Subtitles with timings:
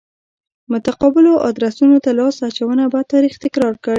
[0.71, 3.89] متقابلو ادرسونو ته لاس اچونه بد تاریخ تکرار کړ.